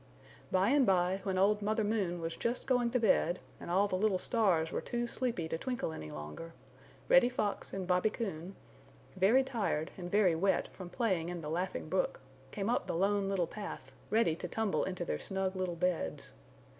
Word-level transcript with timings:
By 0.51 0.69
and 0.69 0.83
by 0.83 1.19
when 1.21 1.37
old 1.37 1.61
Mother 1.61 1.83
Moon 1.83 2.21
was 2.21 2.35
just 2.35 2.65
going 2.65 2.89
to 2.89 2.99
bed 2.99 3.37
and 3.59 3.69
all 3.69 3.87
the 3.87 3.95
little 3.95 4.17
stars 4.17 4.71
were 4.71 4.81
too 4.81 5.05
sleepy 5.05 5.47
to 5.49 5.59
twinkle 5.59 5.91
any 5.91 6.09
longer, 6.09 6.53
Reddy 7.07 7.29
Fox 7.29 7.71
and 7.71 7.85
Bobby 7.85 8.09
Coon, 8.09 8.55
very 9.15 9.43
tired 9.43 9.91
and 9.99 10.09
very 10.09 10.33
wet 10.33 10.69
from 10.73 10.89
playing 10.89 11.29
in 11.29 11.41
the 11.41 11.51
Laughing 11.51 11.87
Brook, 11.87 12.19
came 12.49 12.67
up 12.67 12.87
the 12.87 12.95
Lone 12.95 13.29
Little 13.29 13.45
Path, 13.45 13.91
ready 14.09 14.35
to 14.37 14.47
tumble 14.47 14.85
into 14.85 15.05
their 15.05 15.19
snug 15.19 15.55
little 15.55 15.75
beds. 15.75 16.33